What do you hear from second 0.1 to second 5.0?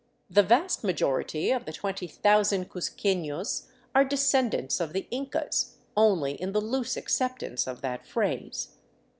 The vast majority of the 20,000 cuzquefios are" descendants of